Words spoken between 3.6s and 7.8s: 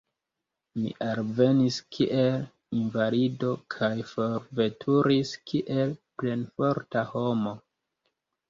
kaj forveturis kiel plenforta homo.